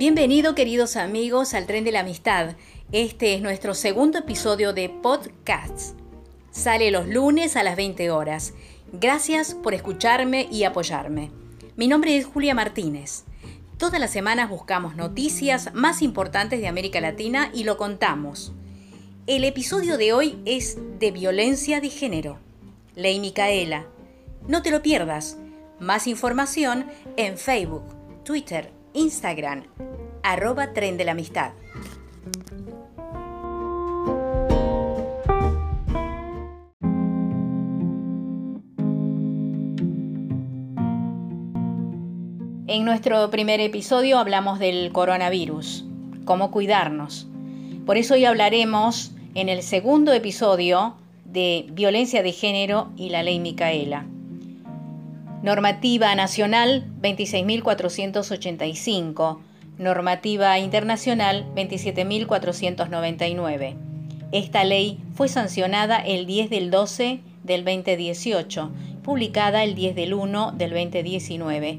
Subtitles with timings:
[0.00, 2.56] Bienvenido queridos amigos al tren de la amistad.
[2.90, 5.92] Este es nuestro segundo episodio de Podcasts.
[6.50, 8.54] Sale los lunes a las 20 horas.
[8.94, 11.30] Gracias por escucharme y apoyarme.
[11.76, 13.24] Mi nombre es Julia Martínez.
[13.76, 18.54] Todas las semanas buscamos noticias más importantes de América Latina y lo contamos.
[19.26, 22.38] El episodio de hoy es de violencia de género.
[22.94, 23.84] Ley Micaela.
[24.48, 25.36] No te lo pierdas.
[25.78, 26.86] Más información
[27.18, 27.84] en Facebook,
[28.24, 29.64] Twitter, Instagram,
[30.22, 31.52] arroba tren de la amistad.
[42.66, 45.84] En nuestro primer episodio hablamos del coronavirus,
[46.24, 47.26] cómo cuidarnos.
[47.84, 53.40] Por eso hoy hablaremos en el segundo episodio de violencia de género y la ley
[53.40, 54.06] Micaela.
[55.42, 59.38] Normativa Nacional 26.485.
[59.78, 63.74] Normativa Internacional 27.499.
[64.32, 68.70] Esta ley fue sancionada el 10 del 12 del 2018,
[69.02, 71.78] publicada el 10 del 1 del 2019.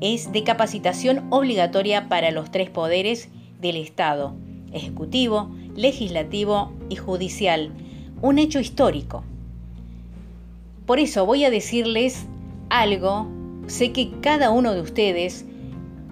[0.00, 3.28] Es de capacitación obligatoria para los tres poderes
[3.60, 4.34] del Estado,
[4.72, 7.72] Ejecutivo, Legislativo y Judicial.
[8.22, 9.22] Un hecho histórico.
[10.86, 12.26] Por eso voy a decirles
[12.72, 13.28] algo,
[13.66, 15.44] sé que cada uno de ustedes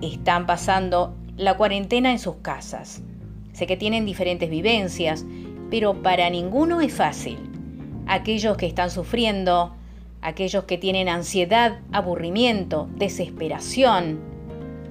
[0.03, 3.03] están pasando la cuarentena en sus casas.
[3.55, 5.25] Sé que tienen diferentes vivencias,
[5.71, 7.39] pero para ninguno es fácil.
[8.07, 9.75] Aquellos que están sufriendo,
[10.21, 14.21] aquellos que tienen ansiedad, aburrimiento, desesperación,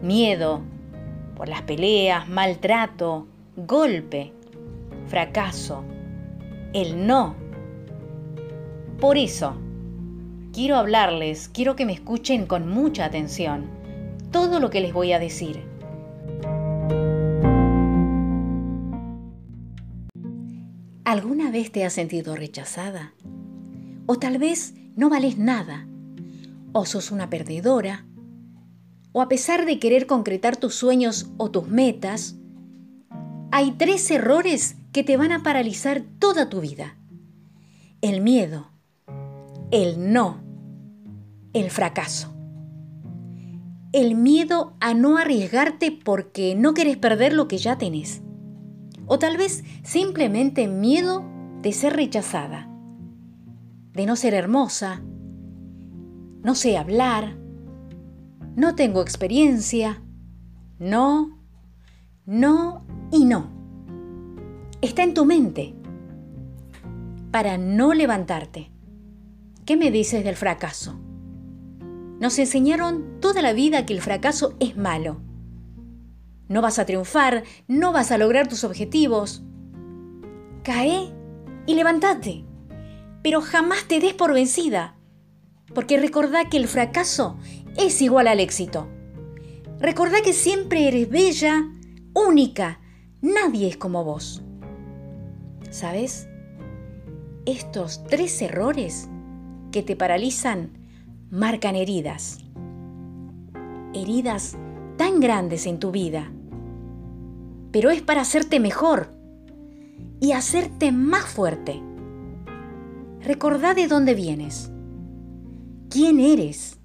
[0.02, 0.62] miedo
[1.36, 4.34] por las peleas, maltrato, golpe,
[5.08, 5.84] fracaso,
[6.74, 7.36] el no.
[9.00, 9.56] Por eso,
[10.54, 13.70] quiero hablarles, quiero que me escuchen con mucha atención
[14.32, 15.64] todo lo que les voy a decir.
[21.04, 23.14] ¿Alguna vez te has sentido rechazada?
[24.06, 25.88] O tal vez no vales nada,
[26.72, 28.06] o sos una perdedora,
[29.12, 32.36] o a pesar de querer concretar tus sueños o tus metas,
[33.52, 36.96] hay tres errores que te van a paralizar toda tu vida.
[38.02, 38.70] El miedo,
[39.72, 40.42] el no,
[41.54, 42.34] el fracaso.
[43.92, 48.22] El miedo a no arriesgarte porque no quieres perder lo que ya tenés.
[49.08, 51.26] O tal vez simplemente miedo
[51.62, 52.70] de ser rechazada,
[53.94, 55.02] de no ser hermosa,
[56.44, 57.38] no sé hablar,
[58.56, 60.04] no tengo experiencia,
[60.78, 61.40] no,
[62.26, 63.52] no y no.
[64.82, 65.74] Está en tu mente
[67.32, 68.72] para no levantarte.
[69.66, 71.00] ¿Qué me dices del fracaso?
[72.20, 75.22] Nos enseñaron toda la vida que el fracaso es malo.
[76.50, 79.44] No vas a triunfar, no vas a lograr tus objetivos.
[80.64, 81.14] Cae
[81.66, 82.44] y levántate,
[83.24, 84.98] pero jamás te des por vencida,
[85.74, 87.38] porque recordá que el fracaso
[87.78, 88.90] es igual al éxito.
[89.80, 91.72] Recordá que siempre eres bella,
[92.14, 92.82] única,
[93.22, 94.42] nadie es como vos.
[95.70, 96.28] ¿Sabes?
[97.46, 99.08] Estos tres errores
[99.72, 100.79] que te paralizan
[101.32, 102.40] marcan heridas.
[103.94, 104.58] Heridas
[104.98, 106.32] tan grandes en tu vida.
[107.72, 109.12] Pero es para hacerte mejor
[110.20, 111.82] y hacerte más fuerte.
[113.22, 114.72] Recordá de dónde vienes.
[115.90, 116.80] ¿Quién eres?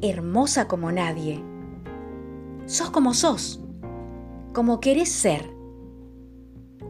[0.00, 1.42] Hermosa como nadie.
[2.66, 3.60] Sos como sos,
[4.52, 5.54] como querés ser.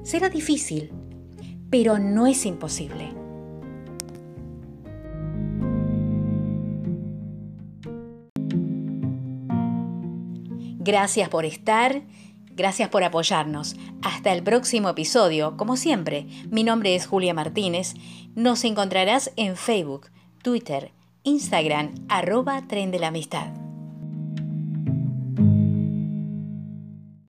[0.02, 0.92] Será difícil,
[1.70, 3.23] pero no es imposible.
[10.84, 12.02] Gracias por estar,
[12.50, 13.74] gracias por apoyarnos.
[14.02, 15.56] Hasta el próximo episodio.
[15.56, 17.94] Como siempre, mi nombre es Julia Martínez.
[18.34, 20.10] Nos encontrarás en Facebook,
[20.42, 23.63] Twitter, Instagram, arroba Tren de la Amistad.